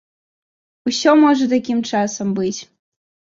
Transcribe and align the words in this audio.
Усё 0.91 1.11
можа 1.25 1.45
такім 1.53 1.79
часам 1.91 2.27
быць. 2.39 2.57